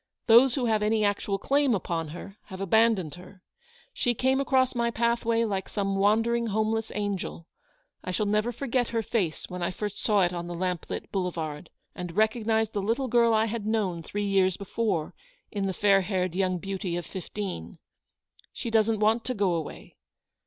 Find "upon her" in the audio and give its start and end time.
1.75-2.35